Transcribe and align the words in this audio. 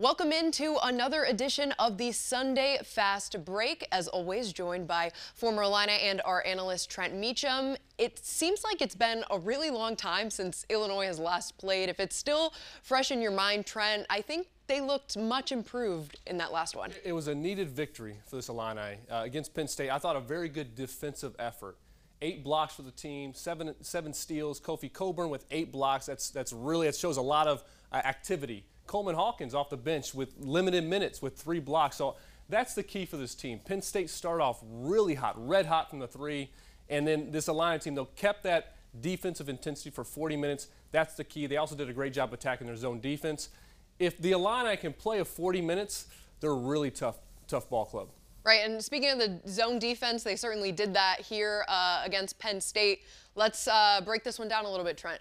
Welcome 0.00 0.30
into 0.30 0.76
another 0.84 1.24
edition 1.24 1.72
of 1.80 1.98
the 1.98 2.12
Sunday 2.12 2.78
Fast 2.84 3.44
Break. 3.44 3.84
As 3.90 4.06
always, 4.06 4.52
joined 4.52 4.86
by 4.86 5.10
former 5.34 5.62
Illini 5.62 5.98
and 6.04 6.22
our 6.24 6.46
analyst 6.46 6.88
Trent 6.88 7.16
Meacham. 7.16 7.76
It 7.98 8.24
seems 8.24 8.62
like 8.62 8.80
it's 8.80 8.94
been 8.94 9.24
a 9.28 9.40
really 9.40 9.70
long 9.70 9.96
time 9.96 10.30
since 10.30 10.64
Illinois 10.68 11.06
has 11.06 11.18
last 11.18 11.58
played. 11.58 11.88
If 11.88 11.98
it's 11.98 12.14
still 12.14 12.52
fresh 12.84 13.10
in 13.10 13.20
your 13.20 13.32
mind, 13.32 13.66
Trent, 13.66 14.06
I 14.08 14.20
think 14.20 14.46
they 14.68 14.80
looked 14.80 15.16
much 15.16 15.50
improved 15.50 16.20
in 16.28 16.38
that 16.38 16.52
last 16.52 16.76
one. 16.76 16.92
It 17.02 17.12
was 17.12 17.26
a 17.26 17.34
needed 17.34 17.68
victory 17.68 18.18
for 18.24 18.36
this 18.36 18.48
Illini 18.48 18.98
uh, 19.10 19.22
against 19.24 19.52
Penn 19.52 19.66
State. 19.66 19.90
I 19.90 19.98
thought 19.98 20.14
a 20.14 20.20
very 20.20 20.48
good 20.48 20.76
defensive 20.76 21.34
effort. 21.40 21.76
Eight 22.22 22.44
blocks 22.44 22.76
for 22.76 22.82
the 22.82 22.92
team, 22.92 23.34
seven 23.34 23.74
seven 23.80 24.12
steals. 24.12 24.60
Kofi 24.60 24.92
Cockburn 24.92 25.28
with 25.28 25.44
eight 25.50 25.72
blocks. 25.72 26.06
That's 26.06 26.30
that's 26.30 26.52
really 26.52 26.86
it 26.86 26.94
shows 26.94 27.16
a 27.16 27.22
lot 27.22 27.48
of 27.48 27.64
uh, 27.90 27.96
activity 27.96 28.64
Coleman 28.88 29.14
Hawkins 29.14 29.54
off 29.54 29.70
the 29.70 29.76
bench 29.76 30.14
with 30.14 30.34
limited 30.40 30.82
minutes 30.82 31.22
with 31.22 31.36
three 31.36 31.60
blocks. 31.60 31.96
So 31.96 32.16
that's 32.48 32.74
the 32.74 32.82
key 32.82 33.06
for 33.06 33.16
this 33.16 33.34
team. 33.36 33.60
Penn 33.64 33.82
State 33.82 34.10
started 34.10 34.42
off 34.42 34.60
really 34.68 35.14
hot, 35.14 35.34
red 35.46 35.66
hot 35.66 35.90
from 35.90 36.00
the 36.00 36.08
three, 36.08 36.50
and 36.88 37.06
then 37.06 37.30
this 37.30 37.46
Illini 37.46 37.78
team, 37.78 37.94
though, 37.94 38.06
kept 38.16 38.42
that 38.44 38.74
defensive 39.00 39.48
intensity 39.48 39.90
for 39.90 40.02
40 40.02 40.36
minutes. 40.36 40.68
That's 40.90 41.14
the 41.14 41.24
key. 41.24 41.46
They 41.46 41.58
also 41.58 41.76
did 41.76 41.88
a 41.88 41.92
great 41.92 42.12
job 42.12 42.32
attacking 42.32 42.66
their 42.66 42.76
zone 42.76 43.00
defense. 43.00 43.50
If 43.98 44.18
the 44.18 44.32
Illini 44.32 44.76
can 44.76 44.94
play 44.94 45.20
a 45.20 45.24
40 45.24 45.60
minutes, 45.60 46.06
they're 46.40 46.50
a 46.50 46.54
really 46.54 46.90
tough, 46.90 47.18
tough 47.46 47.68
ball 47.68 47.84
club. 47.84 48.08
Right, 48.44 48.64
and 48.64 48.82
speaking 48.82 49.10
of 49.10 49.18
the 49.18 49.40
zone 49.46 49.78
defense, 49.78 50.22
they 50.22 50.36
certainly 50.36 50.72
did 50.72 50.94
that 50.94 51.20
here 51.20 51.66
uh, 51.68 52.00
against 52.04 52.38
Penn 52.38 52.60
State. 52.62 53.02
Let's 53.34 53.68
uh, 53.68 54.00
break 54.02 54.24
this 54.24 54.38
one 54.38 54.48
down 54.48 54.64
a 54.64 54.70
little 54.70 54.86
bit, 54.86 54.96
Trent. 54.96 55.20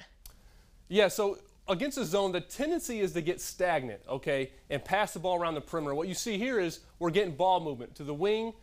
Yeah, 0.88 1.10
so 1.10 1.40
against 1.70 1.98
a 1.98 2.06
zone, 2.06 2.32
the 2.32 2.42
tendency 2.42 3.00
is 3.00 3.14
to 3.14 3.22
get 3.22 3.42
stagnant, 3.42 4.02
okay, 4.08 4.52
and 4.70 4.84
pass 4.84 5.14
the 5.14 5.20
ball 5.20 5.40
around 5.40 5.56
the 5.56 5.62
perimeter. 5.62 5.96
What 5.96 6.08
you 6.08 6.14
see 6.14 6.38
here 6.38 6.60
is 6.60 6.80
we're 7.00 7.12
getting 7.12 7.36
ball 7.36 7.60
movement 7.60 7.96
to 7.96 8.04
the 8.04 8.14
wing, 8.14 8.54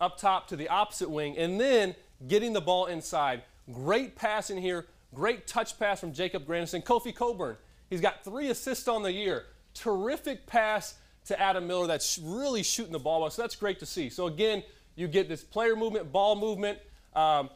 up 0.00 0.18
top 0.18 0.48
to 0.48 0.56
the 0.56 0.68
opposite 0.68 1.10
wing, 1.10 1.36
and 1.36 1.60
then 1.60 1.94
getting 2.26 2.52
the 2.52 2.60
ball 2.60 2.86
inside. 2.86 3.42
Great 3.70 4.16
pass 4.16 4.50
in 4.50 4.58
here, 4.58 4.86
great 5.14 5.46
touch 5.46 5.78
pass 5.78 6.00
from 6.00 6.12
Jacob 6.12 6.46
Grandison. 6.46 6.82
Kofi 6.82 7.14
Cockburn, 7.14 7.56
he's 7.88 8.00
got 8.00 8.24
three 8.24 8.48
assists 8.48 8.88
on 8.88 9.02
the 9.02 9.12
year. 9.12 9.44
Terrific 9.74 10.46
pass 10.46 10.94
to 11.26 11.40
Adam 11.40 11.66
Miller 11.66 11.86
that's 11.86 12.18
really 12.18 12.62
shooting 12.62 12.92
the 12.92 12.98
ball 12.98 13.22
well, 13.22 13.30
so 13.30 13.42
that's 13.42 13.56
great 13.56 13.78
to 13.80 13.86
see. 13.86 14.10
So 14.10 14.26
again, 14.26 14.62
you 14.96 15.08
get 15.08 15.28
this 15.28 15.42
player 15.42 15.74
movement, 15.74 16.12
ball 16.12 16.36
movement, 16.36 16.78
um, 17.14 17.50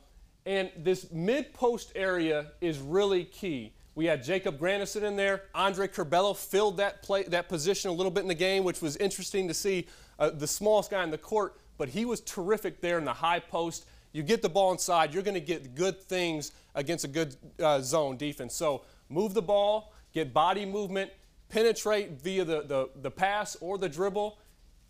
and 0.47 0.71
this 0.77 1.11
mid-post 1.13 1.93
area 1.95 2.53
is 2.61 2.79
really 2.79 3.25
key. 3.25 3.75
We 3.99 4.05
had 4.05 4.23
Jacob 4.23 4.61
Grandison 4.61 5.03
in 5.03 5.17
there. 5.17 5.43
Andre 5.57 5.89
Curbelo 5.89 6.37
filled 6.37 6.77
that 6.77 7.03
play, 7.03 7.25
that 7.25 7.49
position 7.49 7.91
a 7.91 7.93
little 7.93 8.13
bit 8.13 8.21
in 8.21 8.29
the 8.29 8.35
game, 8.37 8.63
which 8.63 8.81
was 8.81 8.97
interesting 8.99 9.49
to 9.49 9.55
see. 9.55 9.89
Uh, 10.21 10.31
the 10.31 10.47
smallest 10.47 10.93
guy 10.93 11.03
in 11.03 11.11
the 11.11 11.19
court, 11.19 11.59
but 11.79 11.89
he 11.89 12.05
was 12.05 12.21
terrific 12.21 12.81
there 12.81 12.99
in 12.99 13.05
the 13.05 13.13
high 13.13 13.41
post. 13.41 13.87
You 14.13 14.23
get 14.23 14.41
the 14.41 14.49
ball 14.49 14.71
inside, 14.71 15.13
you're 15.13 15.25
going 15.25 15.35
to 15.35 15.41
get 15.41 15.75
good 15.75 16.01
things 16.01 16.53
against 16.77 17.07
a 17.07 17.09
good 17.09 17.35
uh, 17.61 17.81
zone 17.81 18.17
defense. 18.17 18.55
So 18.55 18.85
move 19.09 19.35
the 19.35 19.43
ball, 19.43 19.93
get 20.13 20.33
body 20.33 20.65
movement, 20.65 21.11
penetrate 21.49 22.23
via 22.23 22.45
the, 22.45 22.63
the, 22.63 22.91
the 23.03 23.11
pass 23.11 23.57
or 23.61 23.79
the 23.79 23.89
dribble. 23.89 24.39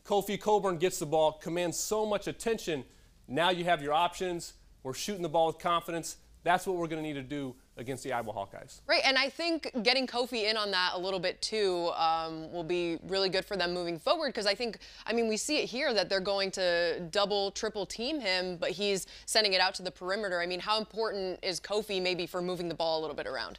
Kofi 0.05 0.39
Cockburn 0.39 0.77
gets 0.77 0.99
the 0.99 1.07
ball, 1.07 1.33
commands 1.33 1.79
so 1.79 2.05
much 2.05 2.27
attention. 2.27 2.85
Now 3.27 3.49
you 3.49 3.65
have 3.65 3.83
your 3.83 3.95
options. 3.95 4.53
We're 4.83 4.93
shooting 4.93 5.23
the 5.23 5.31
ball 5.31 5.47
with 5.47 5.59
confidence. 5.59 6.19
That's 6.45 6.67
what 6.67 6.77
we're 6.77 6.89
going 6.89 7.03
to 7.03 7.09
need 7.09 7.15
to 7.15 7.23
do 7.23 7.55
against 7.79 8.05
the 8.05 8.13
Iowa 8.13 8.33
Hawkeyes. 8.33 8.81
Right, 8.87 9.03
and 9.05 9.17
I 9.17 9.29
think 9.29 9.71
getting 9.83 10.07
Kofi 10.07 10.51
in 10.51 10.57
on 10.57 10.71
that 10.73 10.93
a 10.95 10.99
little 10.99 11.21
bit 11.21 11.41
too 11.41 11.91
um, 11.97 12.53
will 12.53 12.65
be 12.65 12.99
really 13.07 13.29
good 13.29 13.45
for 13.45 13.57
them 13.57 13.73
moving 13.73 13.99
forward 13.99 14.29
because 14.29 14.47
I 14.47 14.55
think, 14.55 14.79
I 15.07 15.13
mean, 15.13 15.29
we 15.29 15.37
see 15.37 15.59
it 15.59 15.67
here 15.67 15.95
that 15.95 16.09
they're 16.09 16.21
going 16.21 16.51
to 16.53 17.01
double, 17.11 17.51
triple 17.53 17.87
team 17.87 18.21
him, 18.21 18.57
but 18.57 18.71
he's 18.71 19.07
sending 19.27 19.53
it 19.53 19.61
out 19.61 19.75
to 19.77 19.83
the 19.83 19.91
perimeter. 19.91 20.41
I 20.41 20.47
mean, 20.47 20.61
how 20.61 20.79
important 20.79 21.39
is 21.43 21.61
Kofi 21.61 22.03
maybe 22.03 22.27
for 22.27 22.43
moving 22.43 22.69
the 22.69 22.75
ball 22.75 22.99
a 22.99 23.01
little 23.01 23.17
bit 23.17 23.27
around? 23.27 23.59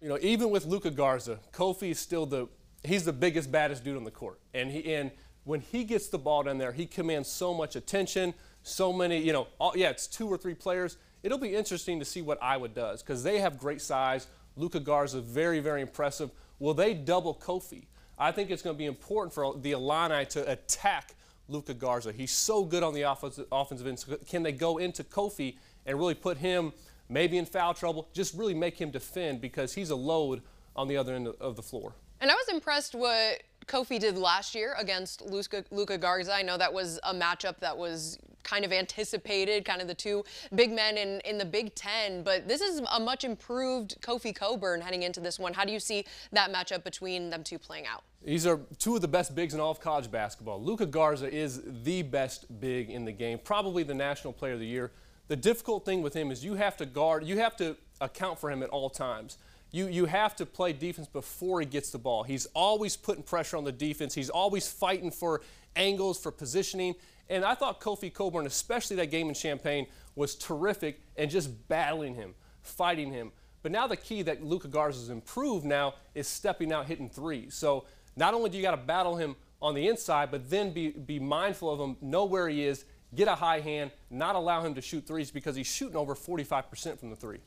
You 0.00 0.08
know, 0.08 0.18
even 0.20 0.50
with 0.50 0.64
Luka 0.64 0.90
Garza, 0.90 1.40
Kofi 1.52 1.90
is 1.90 1.98
still 1.98 2.24
the 2.24 2.48
he's 2.84 3.04
the 3.04 3.12
biggest, 3.12 3.50
baddest 3.50 3.82
dude 3.82 3.96
on 3.96 4.04
the 4.04 4.10
court, 4.12 4.38
and 4.54 4.70
he 4.70 4.94
and 4.94 5.10
when 5.42 5.60
he 5.60 5.82
gets 5.82 6.08
the 6.08 6.18
ball 6.18 6.42
down 6.42 6.58
there, 6.58 6.72
he 6.72 6.86
commands 6.86 7.28
so 7.28 7.54
much 7.54 7.74
attention, 7.74 8.34
so 8.62 8.92
many, 8.92 9.18
you 9.18 9.32
know, 9.32 9.48
all, 9.58 9.72
yeah, 9.74 9.88
it's 9.88 10.06
two 10.06 10.28
or 10.28 10.36
three 10.36 10.54
players 10.54 10.98
it'll 11.22 11.38
be 11.38 11.54
interesting 11.54 11.98
to 11.98 12.04
see 12.04 12.22
what 12.22 12.42
Iowa 12.42 12.68
does 12.68 13.02
because 13.02 13.22
they 13.22 13.38
have 13.38 13.58
great 13.58 13.80
size. 13.80 14.26
Luka 14.56 14.80
Garza, 14.80 15.20
very, 15.20 15.60
very 15.60 15.82
impressive. 15.82 16.30
Will 16.58 16.74
they 16.74 16.94
double 16.94 17.34
Kofi? 17.34 17.86
I 18.18 18.32
think 18.32 18.50
it's 18.50 18.62
going 18.62 18.74
to 18.74 18.78
be 18.78 18.86
important 18.86 19.32
for 19.32 19.56
the 19.56 19.72
Illini 19.72 20.26
to 20.26 20.50
attack 20.50 21.14
Luka 21.48 21.74
Garza. 21.74 22.12
He's 22.12 22.32
so 22.32 22.64
good 22.64 22.82
on 22.82 22.92
the 22.92 23.02
offensive, 23.02 23.46
offensive 23.52 23.86
end. 23.86 24.04
Can 24.26 24.42
they 24.42 24.52
go 24.52 24.78
into 24.78 25.04
Kofi 25.04 25.56
and 25.86 25.98
really 25.98 26.14
put 26.14 26.36
him 26.36 26.72
maybe 27.08 27.38
in 27.38 27.46
foul 27.46 27.74
trouble? 27.74 28.08
Just 28.12 28.34
really 28.34 28.54
make 28.54 28.76
him 28.78 28.90
defend 28.90 29.40
because 29.40 29.72
he's 29.74 29.90
a 29.90 29.96
load 29.96 30.42
on 30.74 30.88
the 30.88 30.96
other 30.96 31.14
end 31.14 31.28
of 31.40 31.56
the 31.56 31.62
floor. 31.62 31.94
And 32.20 32.30
I 32.30 32.34
was 32.34 32.48
impressed 32.48 32.94
what 32.94 33.42
Kofi 33.66 34.00
did 34.00 34.18
last 34.18 34.54
year 34.54 34.74
against 34.78 35.22
Luka, 35.22 35.64
Luka 35.70 35.96
Garza. 35.96 36.34
I 36.34 36.42
know 36.42 36.58
that 36.58 36.72
was 36.72 36.98
a 37.04 37.14
matchup 37.14 37.60
that 37.60 37.76
was 37.76 38.18
kind 38.48 38.64
of 38.64 38.72
anticipated, 38.72 39.64
kind 39.64 39.82
of 39.82 39.88
the 39.88 39.94
two 39.94 40.24
big 40.54 40.72
men 40.72 40.96
in, 40.96 41.20
in 41.20 41.36
the 41.36 41.44
Big 41.44 41.74
Ten. 41.74 42.22
But 42.22 42.48
this 42.48 42.60
is 42.60 42.80
a 42.92 43.00
much 43.00 43.24
improved 43.24 44.00
Kofi 44.00 44.34
Cockburn 44.34 44.80
heading 44.80 45.02
into 45.02 45.20
this 45.20 45.38
one. 45.38 45.52
How 45.52 45.64
do 45.64 45.72
you 45.72 45.80
see 45.80 46.04
that 46.32 46.52
matchup 46.52 46.84
between 46.84 47.30
them 47.30 47.44
two 47.44 47.58
playing 47.58 47.86
out? 47.86 48.04
These 48.24 48.46
are 48.46 48.60
two 48.78 48.96
of 48.96 49.02
the 49.02 49.08
best 49.08 49.34
bigs 49.34 49.54
in 49.54 49.60
all 49.60 49.70
of 49.70 49.80
college 49.80 50.10
basketball. 50.10 50.62
Luka 50.62 50.86
Garza 50.86 51.32
is 51.32 51.62
the 51.84 52.02
best 52.02 52.60
big 52.60 52.90
in 52.90 53.04
the 53.04 53.12
game, 53.12 53.38
probably 53.42 53.82
the 53.82 53.94
National 53.94 54.32
Player 54.32 54.54
of 54.54 54.60
the 54.60 54.66
Year. 54.66 54.92
The 55.28 55.36
difficult 55.36 55.84
thing 55.84 56.02
with 56.02 56.14
him 56.14 56.30
is 56.30 56.44
you 56.44 56.54
have 56.54 56.76
to 56.78 56.86
guard, 56.86 57.24
you 57.24 57.38
have 57.38 57.56
to 57.58 57.76
account 58.00 58.38
for 58.38 58.50
him 58.50 58.62
at 58.62 58.70
all 58.70 58.88
times. 58.88 59.36
You, 59.70 59.86
you 59.88 60.06
have 60.06 60.34
to 60.36 60.46
play 60.46 60.72
defense 60.72 61.06
before 61.06 61.60
he 61.60 61.66
gets 61.66 61.90
the 61.90 61.98
ball. 61.98 62.22
He's 62.22 62.46
always 62.54 62.96
putting 62.96 63.22
pressure 63.22 63.58
on 63.58 63.64
the 63.64 63.72
defense. 63.72 64.14
He's 64.14 64.30
always 64.30 64.66
fighting 64.66 65.10
for 65.10 65.42
angles, 65.76 66.18
for 66.18 66.32
positioning. 66.32 66.94
And 67.30 67.44
I 67.44 67.54
thought 67.54 67.80
Kofi 67.80 68.12
Cockburn, 68.12 68.46
especially 68.46 68.96
that 68.96 69.10
game 69.10 69.28
in 69.28 69.34
Champaign, 69.34 69.86
was 70.14 70.34
terrific 70.34 71.00
and 71.16 71.30
just 71.30 71.68
battling 71.68 72.14
him, 72.14 72.34
fighting 72.62 73.12
him. 73.12 73.32
But 73.62 73.72
now 73.72 73.86
the 73.86 73.96
key 73.96 74.22
that 74.22 74.42
Luka 74.42 74.68
Garza 74.68 75.00
has 75.00 75.10
improved 75.10 75.64
now 75.64 75.94
is 76.14 76.26
stepping 76.26 76.72
out, 76.72 76.86
hitting 76.86 77.08
threes. 77.08 77.54
So 77.54 77.84
not 78.16 78.34
only 78.34 78.50
do 78.50 78.56
you 78.56 78.62
got 78.62 78.70
to 78.72 78.76
battle 78.76 79.16
him 79.16 79.36
on 79.60 79.74
the 79.74 79.88
inside, 79.88 80.30
but 80.30 80.48
then 80.48 80.72
be, 80.72 80.90
be 80.90 81.18
mindful 81.18 81.70
of 81.70 81.80
him, 81.80 81.96
know 82.00 82.24
where 82.24 82.48
he 82.48 82.64
is, 82.64 82.84
get 83.14 83.28
a 83.28 83.34
high 83.34 83.60
hand, 83.60 83.90
not 84.10 84.36
allow 84.36 84.64
him 84.64 84.74
to 84.74 84.80
shoot 84.80 85.06
threes 85.06 85.30
because 85.30 85.56
he's 85.56 85.66
shooting 85.66 85.96
over 85.96 86.14
45% 86.14 86.98
from 86.98 87.10
the 87.10 87.16
three. 87.16 87.38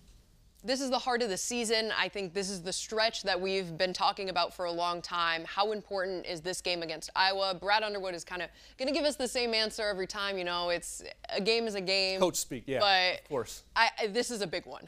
This 0.63 0.79
is 0.79 0.91
the 0.91 0.99
heart 0.99 1.23
of 1.23 1.29
the 1.29 1.37
season. 1.37 1.91
I 1.97 2.07
think 2.07 2.35
this 2.35 2.51
is 2.51 2.61
the 2.61 2.71
stretch 2.71 3.23
that 3.23 3.39
we've 3.39 3.79
been 3.79 3.93
talking 3.93 4.29
about 4.29 4.53
for 4.53 4.65
a 4.65 4.71
long 4.71 5.01
time. 5.01 5.43
How 5.45 5.71
important 5.71 6.27
is 6.27 6.41
this 6.41 6.61
game 6.61 6.83
against 6.83 7.09
Iowa? 7.15 7.57
Brad 7.59 7.81
Underwood 7.81 8.13
is 8.13 8.23
kind 8.23 8.43
of 8.43 8.49
going 8.77 8.87
to 8.87 8.93
give 8.93 9.03
us 9.03 9.15
the 9.15 9.27
same 9.27 9.55
answer 9.55 9.87
every 9.87 10.05
time. 10.05 10.37
You 10.37 10.43
know, 10.43 10.69
it's 10.69 11.01
a 11.29 11.41
game 11.41 11.65
is 11.65 11.73
a 11.73 11.81
game. 11.81 12.19
Coach 12.19 12.35
speak, 12.35 12.65
yeah. 12.67 12.79
But 12.79 13.21
of 13.23 13.29
course. 13.29 13.63
I, 13.75 13.89
this 14.09 14.29
is 14.29 14.41
a 14.41 14.47
big 14.47 14.67
one. 14.67 14.87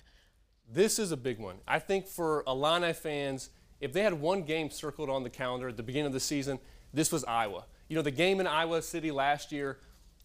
This 0.72 1.00
is 1.00 1.12
a 1.12 1.18
big 1.18 1.40
one. 1.40 1.56
I 1.68 1.80
think 1.80 2.06
for 2.06 2.44
Illini 2.46 2.94
fans, 2.94 3.50
if 3.82 3.94
they 3.94 4.04
had 4.04 4.14
one 4.14 4.44
game 4.44 4.70
circled 4.70 5.10
on 5.10 5.24
the 5.24 5.30
calendar 5.30 5.70
at 5.70 5.78
the 5.78 5.84
beginning 5.84 6.08
of 6.08 6.14
the 6.14 6.20
season, 6.20 6.60
this 6.94 7.12
was 7.12 7.24
Iowa. 7.24 7.66
You 7.88 7.96
know, 7.96 8.04
the 8.04 8.12
game 8.12 8.40
in 8.40 8.46
Iowa 8.46 8.80
City 8.84 9.10
last 9.10 9.52
year, 9.52 9.80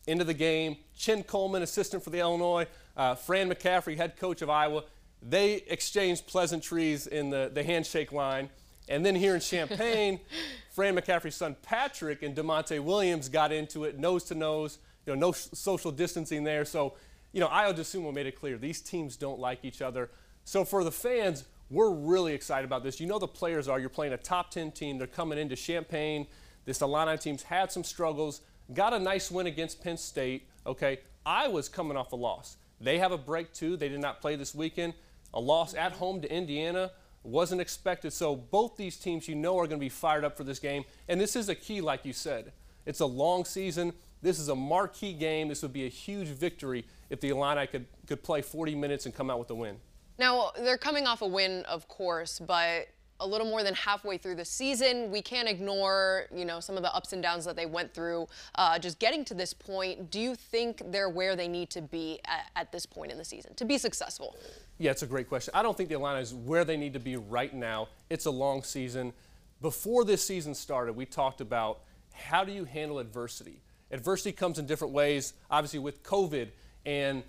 into 0.06 0.24
the 0.24 0.34
game, 0.34 0.76
Chin 0.94 1.22
Coleman, 1.22 1.62
assistant 1.62 2.02
for 2.02 2.10
the 2.10 2.18
Illinois, 2.18 2.66
uh, 2.98 3.14
Fran 3.14 3.50
McCaffery, 3.50 3.96
head 3.96 4.16
coach 4.18 4.42
of 4.42 4.50
Iowa 4.50 4.84
they 5.22 5.54
exchanged 5.66 6.26
pleasantries 6.26 7.06
in 7.06 7.30
the, 7.30 7.50
the 7.52 7.62
handshake 7.62 8.12
line. 8.12 8.50
And 8.88 9.04
then 9.04 9.14
here 9.14 9.34
in 9.34 9.40
Champaign, 9.40 10.20
Fran 10.70 10.96
McCaffery's 10.96 11.34
son 11.34 11.56
Patrick 11.62 12.22
and 12.22 12.34
Da'Monte 12.34 12.80
Williams 12.80 13.28
got 13.28 13.52
into 13.52 13.84
it 13.84 13.98
nose 13.98 14.24
to 14.24 14.34
nose. 14.34 14.78
You 15.06 15.14
know, 15.14 15.28
no 15.28 15.32
social 15.32 15.90
distancing 15.90 16.44
there. 16.44 16.64
So, 16.64 16.94
you 17.32 17.40
know, 17.40 17.48
Ayo 17.48 17.74
Dosunmu 17.74 18.12
made 18.12 18.26
it 18.26 18.38
clear 18.38 18.56
these 18.56 18.80
teams 18.80 19.16
don't 19.16 19.38
like 19.38 19.64
each 19.64 19.82
other. 19.82 20.10
So 20.44 20.64
for 20.64 20.84
the 20.84 20.92
fans, 20.92 21.44
we're 21.70 21.90
really 21.90 22.32
excited 22.32 22.64
about 22.64 22.82
this. 22.82 23.00
You 23.00 23.06
know 23.06 23.18
the 23.18 23.28
players 23.28 23.68
are. 23.68 23.78
You're 23.78 23.88
playing 23.90 24.12
a 24.12 24.16
top 24.18 24.50
10 24.50 24.72
team. 24.72 24.98
They're 24.98 25.06
coming 25.06 25.38
into 25.38 25.56
Champaign. 25.56 26.26
This 26.64 26.80
Illini 26.80 27.18
team's 27.18 27.42
had 27.42 27.70
some 27.70 27.84
struggles. 27.84 28.40
Got 28.72 28.94
a 28.94 28.98
nice 28.98 29.30
win 29.30 29.46
against 29.46 29.82
Penn 29.82 29.96
State. 29.96 30.48
Okay, 30.66 31.00
Iowa's 31.24 31.68
coming 31.68 31.96
off 31.96 32.12
a 32.12 32.16
loss. 32.16 32.56
They 32.80 32.98
have 32.98 33.12
a 33.12 33.18
break 33.18 33.52
too. 33.52 33.76
They 33.76 33.88
did 33.88 34.00
not 34.00 34.20
play 34.20 34.36
this 34.36 34.54
weekend. 34.54 34.94
A 35.34 35.40
loss 35.40 35.74
at 35.74 35.92
home 35.92 36.20
to 36.22 36.32
Indiana 36.32 36.92
wasn't 37.22 37.60
expected. 37.60 38.12
So 38.12 38.34
both 38.34 38.76
these 38.76 38.96
teams 38.96 39.28
you 39.28 39.34
know 39.34 39.58
are 39.58 39.66
going 39.66 39.78
to 39.78 39.84
be 39.84 39.88
fired 39.88 40.24
up 40.24 40.36
for 40.36 40.44
this 40.44 40.58
game. 40.58 40.84
And 41.08 41.20
this 41.20 41.36
is 41.36 41.48
a 41.48 41.54
key, 41.54 41.80
like 41.80 42.04
you 42.04 42.12
said. 42.12 42.52
It's 42.86 43.00
a 43.00 43.06
long 43.06 43.44
season. 43.44 43.92
This 44.22 44.38
is 44.38 44.48
a 44.48 44.56
marquee 44.56 45.12
game. 45.12 45.48
This 45.48 45.62
would 45.62 45.72
be 45.72 45.84
a 45.84 45.90
huge 45.90 46.28
victory 46.28 46.86
if 47.10 47.20
the 47.20 47.28
Illini 47.28 47.66
could, 47.66 47.86
could 48.06 48.22
play 48.22 48.42
40 48.42 48.74
minutes 48.74 49.06
and 49.06 49.14
come 49.14 49.30
out 49.30 49.38
with 49.38 49.50
a 49.50 49.54
win. 49.54 49.76
Now, 50.18 50.50
they're 50.56 50.78
coming 50.78 51.06
off 51.06 51.22
a 51.22 51.26
win, 51.26 51.64
of 51.66 51.86
course, 51.86 52.40
but 52.40 52.88
a 53.20 53.26
little 53.26 53.46
more 53.46 53.62
than 53.62 53.74
halfway 53.74 54.16
through 54.16 54.36
the 54.36 54.44
season. 54.44 55.10
We 55.10 55.22
can't 55.22 55.48
ignore, 55.48 56.26
you 56.34 56.44
know, 56.44 56.60
some 56.60 56.76
of 56.76 56.82
the 56.82 56.94
ups 56.94 57.12
and 57.12 57.22
downs 57.22 57.44
that 57.44 57.56
they 57.56 57.66
went 57.66 57.92
through 57.92 58.28
uh, 58.54 58.78
just 58.78 58.98
getting 58.98 59.24
to 59.26 59.34
this 59.34 59.52
point. 59.52 60.10
Do 60.10 60.20
you 60.20 60.34
think 60.34 60.82
they're 60.86 61.08
where 61.08 61.34
they 61.34 61.48
need 61.48 61.70
to 61.70 61.82
be 61.82 62.20
at, 62.24 62.50
at, 62.54 62.72
this 62.72 62.86
point 62.86 63.10
in 63.10 63.18
the 63.18 63.24
season 63.24 63.54
to 63.54 63.64
be 63.64 63.78
successful? 63.78 64.36
Yeah, 64.78 64.90
it's 64.90 65.02
a 65.02 65.06
great 65.06 65.28
question. 65.28 65.52
I 65.54 65.62
don't 65.62 65.76
think 65.76 65.88
the 65.88 65.96
Illini 65.96 66.20
is 66.20 66.34
where 66.34 66.64
they 66.64 66.76
need 66.76 66.92
to 66.92 67.00
be 67.00 67.16
right 67.16 67.52
now. 67.52 67.88
It's 68.10 68.26
a 68.26 68.30
long 68.30 68.62
season. 68.62 69.12
Before 69.60 70.04
this 70.04 70.24
season 70.24 70.54
started, 70.54 70.94
we 70.94 71.06
talked 71.06 71.40
about 71.40 71.80
how 72.12 72.44
do 72.44 72.52
you 72.52 72.64
handle 72.64 72.98
adversity? 72.98 73.62
Adversity 73.90 74.32
comes 74.32 74.58
in 74.58 74.66
different 74.66 74.92
ways, 74.92 75.32
obviously 75.50 75.78
with 75.78 76.02
COVID 76.02 76.50
and 76.84 77.22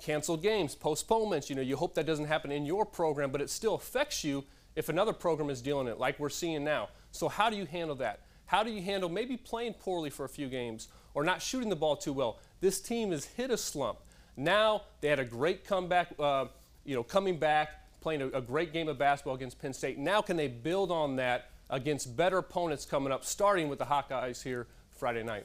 canceled 0.00 0.42
games, 0.42 0.74
postponements. 0.74 1.50
You 1.50 1.56
know, 1.56 1.62
you 1.62 1.76
hope 1.76 1.94
that 1.94 2.06
doesn't 2.06 2.26
happen 2.26 2.52
in 2.52 2.66
your 2.66 2.84
program, 2.84 3.30
but 3.30 3.40
it 3.40 3.50
still 3.50 3.74
affects 3.74 4.22
you 4.22 4.44
if 4.78 4.88
another 4.88 5.12
program 5.12 5.50
is 5.50 5.60
dealing 5.60 5.88
it, 5.88 5.98
like 5.98 6.20
we're 6.20 6.28
seeing 6.28 6.62
now. 6.62 6.88
So 7.10 7.28
how 7.28 7.50
do 7.50 7.56
you 7.56 7.66
handle 7.66 7.96
that? 7.96 8.20
How 8.46 8.62
do 8.62 8.70
you 8.70 8.80
handle 8.80 9.08
maybe 9.08 9.36
playing 9.36 9.74
poorly 9.74 10.08
for 10.08 10.24
a 10.24 10.28
few 10.28 10.48
games 10.48 10.86
or 11.14 11.24
not 11.24 11.42
shooting 11.42 11.68
the 11.68 11.74
ball 11.74 11.96
too 11.96 12.12
well? 12.12 12.38
This 12.60 12.80
team 12.80 13.10
has 13.10 13.24
hit 13.24 13.50
a 13.50 13.56
slump. 13.56 13.98
Now 14.36 14.82
they 15.00 15.08
had 15.08 15.18
a 15.18 15.24
great 15.24 15.64
comeback, 15.66 16.14
uh, 16.20 16.44
you 16.84 16.94
know, 16.94 17.02
coming 17.02 17.38
back, 17.38 17.70
playing 18.00 18.22
a, 18.22 18.28
a 18.28 18.40
great 18.40 18.72
game 18.72 18.86
of 18.86 18.98
basketball 18.98 19.34
against 19.34 19.60
Penn 19.60 19.72
State. 19.72 19.98
Now 19.98 20.22
can 20.22 20.36
they 20.36 20.46
build 20.46 20.92
on 20.92 21.16
that 21.16 21.50
against 21.70 22.16
better 22.16 22.38
opponents 22.38 22.86
coming 22.86 23.12
up, 23.12 23.24
starting 23.24 23.68
with 23.68 23.80
the 23.80 23.84
Hawkeyes 23.84 24.44
here 24.44 24.68
Friday 24.96 25.24
night? 25.24 25.44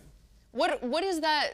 What 0.51 0.83
what 0.83 1.03
is 1.03 1.21
that 1.21 1.53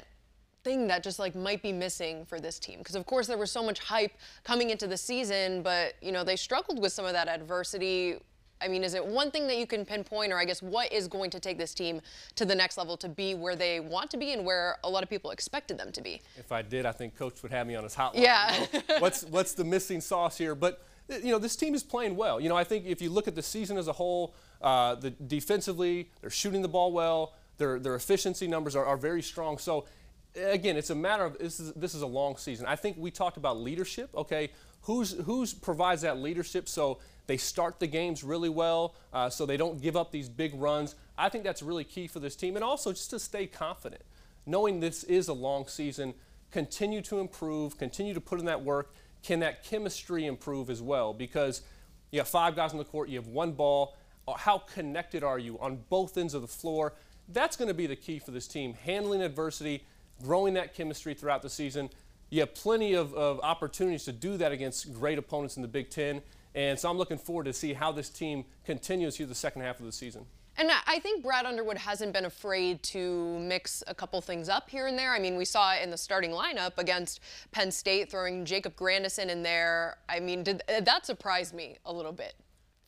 thing 0.64 0.88
that 0.88 1.04
just 1.04 1.20
like 1.20 1.36
might 1.36 1.62
be 1.62 1.72
missing 1.72 2.26
for 2.26 2.40
this 2.40 2.60
team? 2.60 2.80
Because 2.80 2.96
of 2.96 3.06
course 3.06 3.28
there 3.28 3.38
was 3.38 3.52
so 3.52 3.64
much 3.64 3.80
hype 3.80 4.14
coming 4.44 4.70
into 4.70 4.88
the 4.88 4.98
season, 4.98 5.62
but 5.62 5.94
you 6.02 6.12
know 6.12 6.24
they 6.24 6.36
struggled 6.36 6.82
with 6.82 6.94
some 6.94 7.06
of 7.06 7.14
that 7.14 7.28
adversity. 7.28 8.18
I 8.62 8.68
mean, 8.68 8.84
is 8.84 8.94
it 8.94 9.06
one 9.06 9.32
thing 9.32 9.48
that 9.48 9.58
you 9.58 9.66
can 9.66 9.86
pinpoint, 9.86 10.34
or 10.34 10.38
I 10.38 10.44
guess 10.44 10.62
what 10.62 10.92
is 10.92 11.08
going 11.08 11.30
to 11.30 11.40
take 11.40 11.58
this 11.58 11.74
team 11.74 12.02
to 12.36 12.44
the 12.44 12.56
next 12.56 12.78
level 12.78 12.98
to 12.98 13.08
be 13.08 13.34
where 13.34 13.56
they 13.56 13.80
want 13.80 14.12
to 14.12 14.18
be 14.18 14.34
and 14.34 14.44
where 14.44 14.78
a 14.84 14.90
lot 14.90 15.02
of 15.02 15.10
people 15.10 15.32
expected 15.32 15.78
them 15.78 15.94
to 15.94 16.02
be? 16.02 16.22
If 16.36 16.52
I 16.52 16.62
did, 16.62 16.86
I 16.86 16.92
think 16.92 17.16
Coach 17.18 17.42
would 17.42 17.54
have 17.54 17.68
me 17.68 17.76
on 17.76 17.84
his 17.84 17.96
hotline. 17.96 18.22
Yeah. 18.22 18.66
what's 19.00 19.24
what's 19.24 19.54
the 19.54 19.64
missing 19.64 20.02
sauce 20.02 20.38
here? 20.38 20.56
But 20.56 20.84
you 21.08 21.32
know, 21.32 21.40
this 21.40 21.56
team 21.56 21.74
is 21.74 21.84
playing 21.84 22.16
well. 22.16 22.40
You 22.40 22.50
know, 22.50 22.56
I 22.56 22.64
think 22.64 22.86
if 22.86 23.02
you 23.02 23.10
look 23.10 23.28
at 23.28 23.36
the 23.36 23.42
season 23.42 23.78
as 23.78 23.88
a 23.88 23.94
whole, 23.94 24.36
uh, 24.62 24.96
the 24.96 25.10
defensively, 25.12 26.10
they're 26.22 26.30
shooting 26.30 26.62
the 26.62 26.68
ball 26.68 26.92
well. 26.92 27.34
Their 27.58 27.80
their 27.80 27.96
efficiency 27.96 28.48
numbers 28.48 28.76
are, 28.76 28.86
are 28.86 28.98
very 28.98 29.22
strong. 29.22 29.58
So 29.58 29.86
again, 30.36 30.78
it's 30.78 30.90
a 30.90 30.96
matter 30.96 31.26
of 31.26 31.38
this 31.38 31.60
is 31.60 31.74
this 31.74 31.96
is 31.96 32.02
a 32.02 32.08
long 32.08 32.38
season. 32.38 32.66
I 32.66 32.76
think 32.76 32.98
we 32.98 33.12
talked 33.12 33.38
about 33.38 33.58
leadership. 33.58 34.10
Okay, 34.16 34.50
who's 34.82 35.14
who's 35.26 35.54
provides 35.54 36.02
that 36.02 36.18
leadership 36.20 36.68
so 36.68 37.00
they 37.28 37.38
start 37.38 37.80
the 37.80 37.88
games 37.88 38.24
really 38.24 38.50
well, 38.50 38.96
uh, 39.14 39.30
so 39.30 39.46
they 39.46 39.58
don't 39.58 39.80
give 39.82 39.96
up 39.96 40.12
these 40.12 40.30
big 40.30 40.54
runs. 40.56 40.96
I 41.18 41.30
think 41.30 41.44
that's 41.44 41.62
really 41.62 41.84
key 41.84 42.08
for 42.08 42.20
this 42.20 42.36
team, 42.36 42.56
and 42.56 42.64
also 42.64 42.92
just 42.92 43.12
to 43.12 43.20
stay 43.20 43.46
confident, 43.46 44.02
knowing 44.46 44.80
this 44.80 45.04
is 45.04 45.28
a 45.28 45.34
long 45.34 45.68
season. 45.68 46.14
Continue 46.52 47.02
to 47.04 47.20
improve. 47.20 47.78
Continue 47.78 48.16
to 48.16 48.22
put 48.22 48.40
in 48.40 48.46
that 48.46 48.64
work. 48.64 48.94
Can 49.22 49.42
that 49.42 49.64
chemistry 49.64 50.26
improve 50.26 50.72
as 50.72 50.82
well? 50.82 51.14
Because 51.14 51.62
you 52.10 52.20
have 52.20 52.28
five 52.28 52.56
guys 52.56 52.72
on 52.72 52.80
the 52.80 52.86
court, 52.86 53.10
you 53.10 53.20
have 53.20 53.28
one 53.28 53.52
ball. 53.52 53.96
Uh, 54.28 54.34
how 54.34 54.58
connected 54.58 55.24
are 55.24 55.38
you 55.38 55.60
on 55.60 55.84
both 55.90 56.18
ends 56.18 56.34
of 56.34 56.42
the 56.42 56.48
floor? 56.48 56.94
That's 57.28 57.56
going 57.56 57.68
to 57.68 57.76
be 57.76 57.86
the 57.86 57.96
key 57.96 58.18
for 58.18 58.32
this 58.32 58.48
team. 58.48 58.74
Handling 58.74 59.22
adversity 59.22 59.84
growing 60.24 60.54
that 60.56 60.74
chemistry 60.74 61.14
throughout 61.14 61.42
the 61.42 61.50
season. 61.50 61.90
You 62.30 62.42
have 62.42 62.54
plenty 62.54 62.94
of, 62.94 63.14
of 63.14 63.40
opportunities 63.42 64.06
to 64.06 64.12
do 64.12 64.38
that 64.38 64.52
against 64.52 64.94
great 64.94 65.18
opponents 65.18 65.56
in 65.56 65.62
the 65.62 65.68
Big 65.68 65.90
Ten. 65.90 66.22
And 66.56 66.78
so 66.78 66.90
I'm 66.90 66.98
looking 66.98 67.18
forward 67.18 67.46
to 67.46 67.54
see 67.54 67.74
how 67.74 67.92
this 67.92 68.10
team 68.10 68.46
continues 68.66 69.18
through 69.18 69.28
the 69.28 69.36
second 69.36 69.62
half 69.62 69.80
of 69.80 69.86
the 69.86 69.92
season. 69.92 70.26
And 70.58 70.70
I 70.88 71.00
think 71.00 71.24
Brad 71.24 71.46
Underwood 71.46 71.78
hasn't 71.78 72.12
been 72.12 72.26
afraid 72.26 72.84
to 72.84 73.40
mix 73.40 73.82
a 73.88 73.96
couple 73.96 74.20
things 74.20 74.50
up 74.50 74.70
here 74.70 74.88
and 74.88 75.00
there. 75.00 75.14
I 75.14 75.20
mean, 75.20 75.38
we 75.38 75.46
saw 75.46 75.74
it 75.74 75.82
in 75.82 75.90
the 75.90 75.98
starting 75.98 76.32
lineup 76.32 76.78
against 76.78 77.22
Penn 77.52 77.72
State, 77.72 78.12
throwing 78.12 78.44
Jacob 78.44 78.76
Grandison 78.76 79.30
in 79.30 79.42
there. 79.42 80.00
I 80.10 80.20
mean, 80.20 80.44
did, 80.44 80.62
uh, 80.68 80.82
that 80.82 81.06
surprised 81.06 81.54
me 81.54 81.78
a 81.86 81.94
little 81.94 82.12
bit 82.12 82.34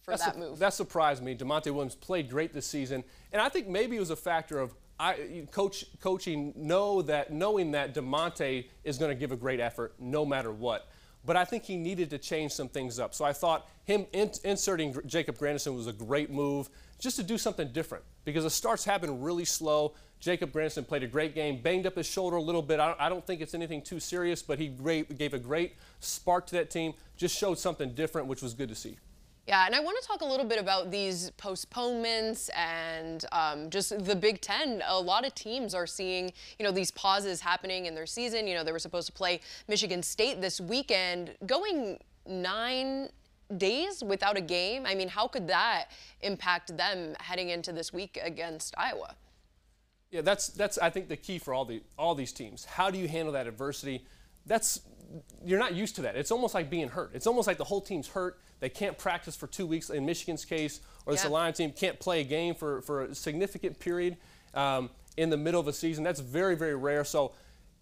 for 0.01 0.11
That's 0.11 0.25
that 0.25 0.37
move. 0.37 0.59
That 0.59 0.73
surprised 0.73 1.23
me. 1.23 1.33
Da'Monte 1.33 1.71
Williams 1.71 1.95
played 1.95 2.29
great 2.29 2.51
this 2.51 2.67
season, 2.67 3.05
and 3.31 3.41
I 3.41 3.47
think 3.47 3.69
maybe 3.69 3.95
it 3.95 4.01
was 4.01 4.09
a 4.09 4.17
factor 4.17 4.59
of 4.59 4.75
I, 5.01 5.47
coach, 5.51 5.85
coaching 5.99 6.53
know 6.55 7.01
that 7.01 7.33
knowing 7.33 7.71
that 7.71 7.95
Da'Monte 7.95 8.67
is 8.83 8.99
going 8.99 9.09
to 9.09 9.19
give 9.19 9.31
a 9.31 9.35
great 9.35 9.59
effort 9.59 9.95
no 9.97 10.23
matter 10.23 10.51
what. 10.51 10.87
But 11.25 11.35
I 11.35 11.43
think 11.43 11.63
he 11.63 11.75
needed 11.75 12.11
to 12.11 12.19
change 12.19 12.51
some 12.51 12.67
things 12.67 12.99
up. 12.99 13.15
So 13.15 13.25
I 13.25 13.33
thought 13.33 13.67
him 13.83 14.05
in, 14.13 14.31
inserting 14.43 14.95
Jacob 15.07 15.39
Grandison 15.39 15.75
was 15.75 15.87
a 15.87 15.93
great 15.93 16.29
move 16.29 16.69
just 16.99 17.15
to 17.15 17.23
do 17.23 17.39
something 17.39 17.69
different 17.69 18.03
because 18.25 18.43
the 18.43 18.49
starts 18.51 18.85
have 18.85 19.01
been 19.01 19.21
really 19.21 19.45
slow. 19.45 19.95
Jacob 20.19 20.51
Grandison 20.51 20.85
played 20.85 21.01
a 21.01 21.07
great 21.07 21.33
game, 21.33 21.59
banged 21.63 21.87
up 21.87 21.95
his 21.95 22.05
shoulder 22.05 22.37
a 22.37 22.41
little 22.41 22.61
bit. 22.61 22.79
I, 22.79 22.95
I 22.99 23.09
don't 23.09 23.25
think 23.25 23.41
it's 23.41 23.55
anything 23.55 23.81
too 23.81 23.99
serious, 23.99 24.43
but 24.43 24.59
he 24.59 24.67
great, 24.67 25.17
gave 25.17 25.33
a 25.33 25.39
great 25.39 25.77
spark 25.99 26.45
to 26.47 26.55
that 26.57 26.69
team, 26.69 26.93
just 27.17 27.35
showed 27.35 27.57
something 27.57 27.95
different, 27.95 28.27
which 28.27 28.43
was 28.43 28.53
good 28.53 28.69
to 28.69 28.75
see. 28.75 28.97
Yeah, 29.47 29.65
and 29.65 29.73
I 29.73 29.79
want 29.79 29.99
to 30.01 30.07
talk 30.07 30.21
a 30.21 30.25
little 30.25 30.45
bit 30.45 30.59
about 30.59 30.91
these 30.91 31.31
postponements 31.31 32.49
and 32.55 33.25
um, 33.31 33.71
just 33.71 34.05
the 34.05 34.15
Big 34.15 34.39
Ten. 34.39 34.83
A 34.87 34.99
lot 34.99 35.25
of 35.25 35.33
teams 35.33 35.73
are 35.73 35.87
seeing, 35.87 36.31
you 36.59 36.65
know, 36.65 36.71
these 36.71 36.91
pauses 36.91 37.41
happening 37.41 37.87
in 37.87 37.95
their 37.95 38.05
season. 38.05 38.47
You 38.47 38.53
know, 38.53 38.63
they 38.63 38.71
were 38.71 38.79
supposed 38.79 39.07
to 39.07 39.13
play 39.13 39.41
Michigan 39.67 40.03
State 40.03 40.41
this 40.41 40.61
weekend, 40.61 41.35
going 41.47 41.97
nine 42.27 43.09
days 43.57 44.03
without 44.03 44.37
a 44.37 44.41
game. 44.41 44.85
I 44.85 44.93
mean, 44.93 45.09
how 45.09 45.27
could 45.27 45.47
that 45.47 45.85
impact 46.21 46.77
them 46.77 47.15
heading 47.19 47.49
into 47.49 47.73
this 47.73 47.91
week 47.91 48.19
against 48.23 48.75
Iowa? 48.77 49.15
Yeah, 50.11 50.21
that's 50.21 50.49
that's 50.49 50.77
I 50.77 50.89
think 50.89 51.07
the 51.07 51.17
key 51.17 51.39
for 51.39 51.53
all 51.53 51.65
the 51.65 51.81
all 51.97 52.15
these 52.15 52.31
teams. 52.33 52.65
How 52.65 52.91
do 52.91 52.99
you 52.99 53.07
handle 53.07 53.33
that 53.33 53.47
adversity? 53.47 54.05
That's 54.45 54.81
you're 55.43 55.59
not 55.59 55.73
used 55.73 55.95
to 55.95 56.01
that. 56.03 56.15
It's 56.15 56.31
almost 56.31 56.53
like 56.53 56.69
being 56.69 56.89
hurt. 56.89 57.11
It's 57.13 57.27
almost 57.27 57.47
like 57.47 57.57
the 57.57 57.63
whole 57.63 57.81
team's 57.81 58.07
hurt. 58.07 58.39
They 58.59 58.69
can't 58.69 58.97
practice 58.97 59.35
for 59.35 59.47
two 59.47 59.65
weeks 59.65 59.89
in 59.89 60.05
Michigan's 60.05 60.45
case, 60.45 60.81
or 61.05 61.13
this 61.13 61.23
yeah. 61.23 61.29
Alliance 61.29 61.57
team 61.57 61.71
can't 61.71 61.99
play 61.99 62.21
a 62.21 62.23
game 62.23 62.55
for, 62.55 62.81
for 62.81 63.03
a 63.05 63.15
significant 63.15 63.79
period 63.79 64.17
um, 64.53 64.89
in 65.17 65.29
the 65.29 65.37
middle 65.37 65.59
of 65.59 65.67
a 65.67 65.73
season. 65.73 66.03
That's 66.03 66.19
very, 66.19 66.55
very 66.55 66.75
rare. 66.75 67.03
So, 67.03 67.33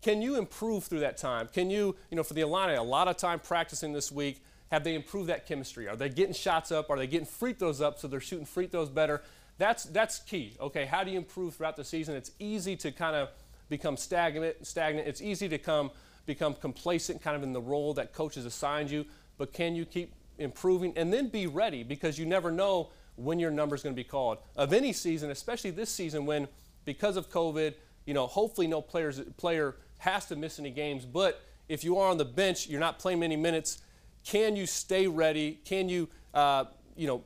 can 0.01 0.21
you 0.21 0.37
improve 0.37 0.85
through 0.85 1.01
that 1.01 1.17
time? 1.17 1.49
Can 1.53 1.69
you, 1.69 1.95
you 2.09 2.15
know, 2.15 2.23
for 2.23 2.33
the 2.33 2.41
Illini, 2.41 2.75
a 2.75 2.83
lot 2.83 3.09
of 3.09 3.17
time 3.17 3.39
practicing 3.39 3.91
this 3.91 4.11
week. 4.11 4.41
Have 4.71 4.83
they 4.83 4.93
improved 4.93 5.29
that 5.29 5.47
chemistry? 5.47 5.87
Are 5.87 5.95
they 5.95 6.09
getting 6.09 6.33
shots 6.33 6.71
up? 6.71 6.89
Are 6.89 6.97
they 6.97 7.07
getting 7.07 7.25
free 7.25 7.53
throws 7.53 7.81
up 7.81 7.99
so 7.99 8.07
they're 8.07 8.19
shooting 8.19 8.45
free 8.45 8.67
throws 8.67 8.89
better? 8.89 9.23
That's 9.57 9.83
that's 9.85 10.19
key. 10.19 10.55
Okay, 10.61 10.85
how 10.85 11.03
do 11.03 11.11
you 11.11 11.17
improve 11.17 11.55
throughout 11.55 11.75
the 11.75 11.83
season? 11.83 12.15
It's 12.15 12.31
easy 12.39 12.75
to 12.77 12.91
kind 12.91 13.15
of 13.15 13.29
become 13.67 13.97
stagnant. 13.97 14.65
Stagnant. 14.65 15.07
It's 15.07 15.21
easy 15.21 15.49
to 15.49 15.57
come 15.57 15.91
become 16.29 16.53
complacent 16.53 17.21
kind 17.23 17.35
of 17.35 17.41
in 17.41 17.53
the 17.53 17.61
role 17.61 17.93
that 17.95 18.13
coaches 18.13 18.45
assigned 18.45 18.91
you, 18.91 19.03
but 19.39 19.51
can 19.51 19.75
you 19.75 19.83
keep 19.83 20.13
improving 20.37 20.93
and 20.95 21.11
then 21.11 21.27
be 21.27 21.47
ready 21.47 21.83
because 21.83 22.19
you 22.19 22.25
never 22.25 22.51
know 22.51 22.89
when 23.15 23.39
your 23.39 23.49
number 23.49 23.75
is 23.75 23.81
going 23.81 23.95
to 23.95 23.99
be 23.99 24.07
called 24.07 24.37
of 24.55 24.71
any 24.71 24.93
season, 24.93 25.31
especially 25.31 25.71
this 25.71 25.89
season 25.89 26.27
when 26.27 26.47
because 26.85 27.17
of 27.17 27.31
COVID, 27.31 27.73
you 28.05 28.13
know, 28.13 28.27
hopefully 28.27 28.67
no 28.67 28.79
players 28.79 29.19
player 29.37 29.75
has 29.97 30.27
to 30.27 30.35
miss 30.35 30.59
any 30.59 30.69
games, 30.69 31.03
but 31.03 31.41
if 31.67 31.83
you 31.83 31.97
are 31.97 32.09
on 32.09 32.17
the 32.17 32.25
bench, 32.25 32.67
you're 32.67 32.79
not 32.79 32.99
playing 32.99 33.19
many 33.19 33.35
minutes. 33.35 33.79
Can 34.23 34.55
you 34.55 34.67
stay 34.67 35.07
ready? 35.07 35.59
Can 35.65 35.89
you, 35.89 36.07
uh, 36.33 36.65
you 36.95 37.07
know, 37.07 37.23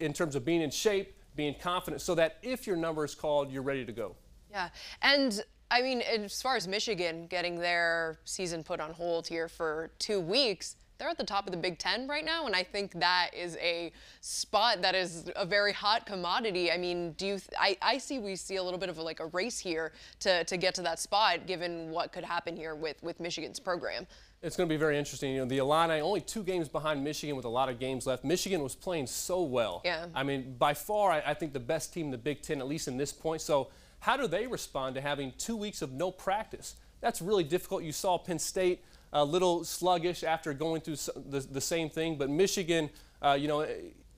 in 0.00 0.12
terms 0.12 0.34
of 0.36 0.44
being 0.44 0.60
in 0.60 0.70
shape, 0.70 1.14
being 1.34 1.54
confident, 1.60 2.02
so 2.02 2.14
that 2.14 2.36
if 2.42 2.66
your 2.66 2.76
number 2.76 3.04
is 3.04 3.14
called, 3.14 3.50
you're 3.50 3.62
ready 3.62 3.84
to 3.86 3.92
go? 3.92 4.16
Yeah, 4.50 4.68
and 5.02 5.42
I 5.70 5.82
mean, 5.82 6.00
as 6.00 6.40
far 6.40 6.56
as 6.56 6.66
Michigan 6.66 7.26
getting 7.26 7.58
their 7.58 8.18
season 8.24 8.64
put 8.64 8.80
on 8.80 8.92
hold 8.92 9.26
here 9.26 9.48
for 9.48 9.90
two 9.98 10.20
weeks, 10.20 10.76
they're 10.98 11.08
at 11.08 11.18
the 11.18 11.24
top 11.24 11.46
of 11.46 11.52
the 11.52 11.58
Big 11.58 11.78
Ten 11.78 12.08
right 12.08 12.24
now, 12.24 12.46
and 12.46 12.56
I 12.56 12.64
think 12.64 12.92
that 12.98 13.30
is 13.32 13.56
a 13.58 13.92
spot 14.20 14.82
that 14.82 14.96
is 14.96 15.30
a 15.36 15.46
very 15.46 15.72
hot 15.72 16.06
commodity. 16.06 16.72
I 16.72 16.76
mean, 16.76 17.12
do 17.12 17.26
you? 17.26 17.40
I, 17.58 17.76
I 17.80 17.98
see 17.98 18.18
we 18.18 18.34
see 18.34 18.56
a 18.56 18.62
little 18.62 18.80
bit 18.80 18.88
of 18.88 18.98
a, 18.98 19.02
like 19.02 19.20
a 19.20 19.26
race 19.26 19.60
here 19.60 19.92
to, 20.20 20.42
to 20.44 20.56
get 20.56 20.74
to 20.74 20.82
that 20.82 20.98
spot, 20.98 21.46
given 21.46 21.90
what 21.90 22.12
could 22.12 22.24
happen 22.24 22.56
here 22.56 22.74
with 22.74 23.00
with 23.02 23.20
Michigan's 23.20 23.60
program. 23.60 24.08
It's 24.42 24.56
going 24.56 24.68
to 24.68 24.72
be 24.72 24.78
very 24.78 24.98
interesting. 24.98 25.34
You 25.34 25.40
know, 25.40 25.46
the 25.46 25.58
Illini 25.58 26.00
only 26.00 26.20
two 26.20 26.42
games 26.42 26.68
behind 26.68 27.02
Michigan 27.02 27.36
with 27.36 27.44
a 27.44 27.48
lot 27.48 27.68
of 27.68 27.78
games 27.78 28.06
left. 28.06 28.24
Michigan 28.24 28.62
was 28.62 28.74
playing 28.74 29.08
so 29.08 29.42
well. 29.42 29.82
Yeah. 29.84 30.06
I 30.14 30.22
mean, 30.22 30.54
by 30.58 30.74
far, 30.74 31.10
I, 31.12 31.22
I 31.26 31.34
think 31.34 31.52
the 31.52 31.60
best 31.60 31.92
team 31.92 32.06
in 32.06 32.10
the 32.12 32.18
Big 32.18 32.42
Ten, 32.42 32.60
at 32.60 32.66
least 32.66 32.88
in 32.88 32.96
this 32.96 33.12
point. 33.12 33.40
So 33.40 33.68
how 34.00 34.16
do 34.16 34.26
they 34.26 34.46
respond 34.46 34.94
to 34.94 35.00
having 35.00 35.32
two 35.38 35.56
weeks 35.56 35.82
of 35.82 35.92
no 35.92 36.10
practice? 36.10 36.76
That's 37.00 37.20
really 37.20 37.44
difficult. 37.44 37.82
You 37.82 37.92
saw 37.92 38.18
Penn 38.18 38.38
State 38.38 38.82
a 39.12 39.24
little 39.24 39.64
sluggish 39.64 40.22
after 40.22 40.52
going 40.52 40.80
through 40.80 40.96
the, 40.96 41.40
the 41.40 41.60
same 41.60 41.88
thing, 41.88 42.16
but 42.16 42.28
Michigan, 42.28 42.90
uh, 43.22 43.36
you 43.38 43.48
know, 43.48 43.66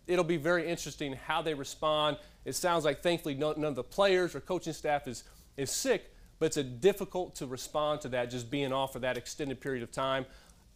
it'll 0.07 0.25
be 0.25 0.37
very 0.37 0.69
interesting 0.69 1.13
how 1.13 1.43
they 1.43 1.55
respond. 1.55 2.17
It 2.45 2.55
sounds 2.55 2.85
like 2.85 3.03
thankfully 3.03 3.35
none, 3.35 3.63
of 3.65 3.75
the 3.75 3.85
players 3.85 4.35
or 4.35 4.41
coaching 4.41 4.73
staff 4.73 5.07
is, 5.07 5.25
is 5.57 5.71
sick, 5.71 6.13
but 6.39 6.47
it's 6.47 6.57
a 6.57 6.65
difficult 6.65 7.37
to 7.37 7.47
respond 7.47 8.01
to 8.03 8.09
that 8.11 8.31
just 8.31 8.51
being 8.51 8.73
off 8.73 8.93
for 8.93 8.99
that 9.01 9.17
extended 9.17 9.61
period 9.61 9.83
of 9.83 9.93
time. 9.93 10.27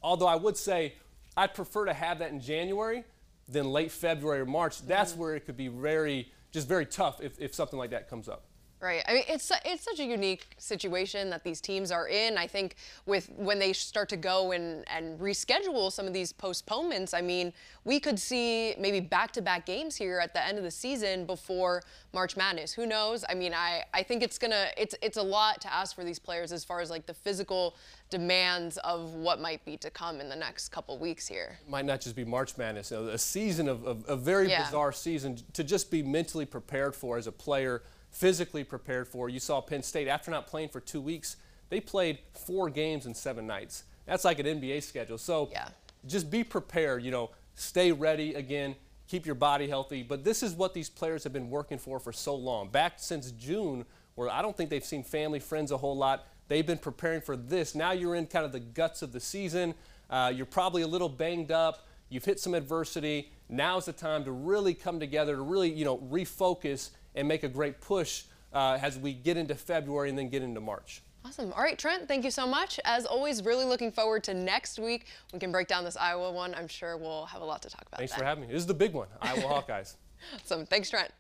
Although 0.02 0.26
I 0.26 0.36
would 0.36 0.56
say 0.56 0.94
I'd 1.36 1.54
prefer 1.54 1.86
to 1.86 1.94
have 1.94 2.20
that 2.20 2.30
in 2.30 2.40
January 2.40 3.04
than 3.48 3.70
late 3.70 3.90
February 3.90 4.40
or 4.40 4.46
March, 4.46 4.82
that's 4.82 5.16
where 5.16 5.34
it 5.34 5.46
could 5.46 5.56
be 5.56 5.68
very, 5.68 6.30
just 6.52 6.68
very 6.68 6.86
tough 6.86 7.20
if, 7.20 7.40
if 7.40 7.54
something 7.54 7.78
like 7.78 7.90
that 7.90 8.08
comes 8.08 8.28
up. 8.28 8.44
Right. 8.84 9.02
I 9.08 9.14
mean, 9.14 9.24
it's 9.28 9.50
it's 9.64 9.82
such 9.82 9.98
a 9.98 10.04
unique 10.04 10.46
situation 10.58 11.30
that 11.30 11.42
these 11.42 11.58
teams 11.62 11.90
are 11.90 12.06
in. 12.06 12.36
I 12.36 12.46
think 12.46 12.76
with 13.06 13.30
when 13.34 13.58
they 13.58 13.72
start 13.72 14.10
to 14.10 14.18
go 14.18 14.52
and 14.52 14.84
and 14.88 15.18
reschedule 15.18 15.90
some 15.90 16.06
of 16.06 16.12
these 16.12 16.34
postponements, 16.34 17.14
I 17.14 17.22
mean, 17.22 17.54
we 17.84 17.98
could 17.98 18.18
see 18.18 18.74
maybe 18.78 19.00
back-to-back 19.00 19.64
games 19.64 19.96
here 19.96 20.18
at 20.18 20.34
the 20.34 20.44
end 20.46 20.58
of 20.58 20.64
the 20.64 20.70
season 20.70 21.24
before 21.24 21.82
March 22.12 22.36
Madness. 22.36 22.74
Who 22.74 22.84
knows? 22.84 23.24
I 23.26 23.32
mean, 23.32 23.54
I 23.54 23.84
I 23.94 24.02
think 24.02 24.22
it's 24.22 24.36
gonna 24.38 24.66
it's 24.76 24.94
it's 25.00 25.16
a 25.16 25.22
lot 25.22 25.62
to 25.62 25.72
ask 25.72 25.96
for 25.96 26.04
these 26.04 26.18
players 26.18 26.52
as 26.52 26.62
far 26.62 26.80
as 26.82 26.90
like 26.90 27.06
the 27.06 27.14
physical 27.14 27.76
demands 28.10 28.76
of 28.78 29.14
what 29.14 29.40
might 29.40 29.64
be 29.64 29.78
to 29.78 29.88
come 29.88 30.20
in 30.20 30.28
the 30.28 30.36
next 30.36 30.68
couple 30.68 30.98
weeks 30.98 31.26
here. 31.26 31.58
Might 31.66 31.86
not 31.86 32.02
just 32.02 32.14
be 32.14 32.24
March 32.24 32.58
Madness, 32.58 32.92
a 32.92 33.16
season 33.16 33.66
of, 33.66 33.82
of 33.86 34.04
a 34.06 34.14
very 34.14 34.50
Yeah. 34.50 34.62
bizarre 34.66 34.92
season 34.92 35.38
to 35.54 35.64
just 35.64 35.90
be 35.90 36.02
mentally 36.02 36.44
prepared 36.44 36.94
for 36.94 37.16
as 37.16 37.26
a 37.26 37.32
player, 37.32 37.82
physically 38.14 38.62
prepared 38.64 39.08
for. 39.08 39.28
You 39.28 39.40
saw 39.40 39.60
Penn 39.60 39.82
State 39.82 40.06
after 40.08 40.30
not 40.30 40.46
playing 40.46 40.68
for 40.68 40.80
two 40.80 41.00
weeks, 41.00 41.36
they 41.68 41.80
played 41.80 42.18
four 42.32 42.70
games 42.70 43.06
in 43.06 43.14
seven 43.14 43.46
nights. 43.46 43.82
That's 44.06 44.24
like 44.24 44.38
an 44.38 44.46
NBA 44.46 44.82
schedule. 44.82 45.18
So 45.18 45.48
Yeah. 45.52 45.68
just 46.06 46.30
be 46.30 46.44
prepared. 46.44 47.02
You 47.02 47.10
know, 47.10 47.30
stay 47.56 47.90
ready 47.90 48.34
again. 48.34 48.76
Keep 49.08 49.26
your 49.26 49.34
body 49.34 49.68
healthy. 49.68 50.02
But 50.02 50.22
this 50.24 50.42
is 50.42 50.54
what 50.54 50.74
these 50.74 50.88
players 50.88 51.24
have 51.24 51.32
been 51.32 51.50
working 51.50 51.78
for 51.78 51.98
for 51.98 52.12
so 52.12 52.34
long. 52.34 52.68
Back 52.68 52.94
since 52.98 53.32
June, 53.32 53.84
where 54.14 54.30
I 54.30 54.42
don't 54.42 54.56
think 54.56 54.70
they've 54.70 54.84
seen 54.84 55.02
family, 55.02 55.40
friends 55.40 55.72
a 55.72 55.76
whole 55.76 55.96
lot. 55.96 56.24
They've 56.46 56.66
been 56.66 56.78
preparing 56.78 57.20
for 57.20 57.36
this. 57.36 57.74
Now 57.74 57.90
you're 57.92 58.14
in 58.14 58.26
kind 58.26 58.44
of 58.44 58.52
the 58.52 58.60
guts 58.60 59.02
of 59.02 59.12
the 59.12 59.20
season. 59.20 59.74
Uh, 60.08 60.30
you're 60.34 60.46
probably 60.46 60.82
a 60.82 60.86
little 60.86 61.08
banged 61.08 61.50
up. 61.50 61.86
You've 62.10 62.24
hit 62.24 62.38
some 62.38 62.54
adversity. 62.54 63.32
Now's 63.48 63.86
the 63.86 63.92
time 63.92 64.24
to 64.24 64.30
really 64.30 64.72
come 64.74 65.00
together, 65.00 65.34
to 65.36 65.42
really, 65.42 65.70
you 65.72 65.84
know, 65.84 65.98
refocus 65.98 66.90
and 67.14 67.26
make 67.28 67.42
a 67.42 67.48
great 67.48 67.80
push 67.80 68.24
uh, 68.52 68.78
as 68.80 68.98
we 68.98 69.12
get 69.12 69.36
into 69.36 69.54
February 69.54 70.08
and 70.08 70.18
then 70.18 70.28
get 70.28 70.42
into 70.42 70.60
March. 70.60 71.02
Awesome. 71.26 71.52
All 71.54 71.62
right, 71.62 71.78
Trent, 71.78 72.06
thank 72.06 72.22
you 72.24 72.30
so 72.30 72.46
much. 72.46 72.78
As 72.84 73.06
always, 73.06 73.42
really 73.44 73.64
looking 73.64 73.90
forward 73.90 74.22
to 74.24 74.34
next 74.34 74.78
week. 74.78 75.06
We 75.32 75.38
can 75.38 75.50
break 75.50 75.68
down 75.68 75.82
this 75.82 75.96
Iowa 75.96 76.30
one. 76.30 76.54
I'm 76.54 76.68
sure 76.68 76.98
we'll 76.98 77.24
have 77.26 77.40
a 77.40 77.44
lot 77.44 77.62
to 77.62 77.70
talk 77.70 77.82
about 77.86 77.98
Thanks 77.98 78.12
then. 78.12 78.18
for 78.18 78.24
having 78.26 78.46
me. 78.46 78.52
This 78.52 78.60
is 78.60 78.66
the 78.66 78.74
big 78.74 78.92
one, 78.92 79.08
Iowa 79.20 79.40
Hawkeyes. 79.42 79.94
Awesome. 80.36 80.64
Thanks, 80.64 80.88
Trent. 80.88 81.10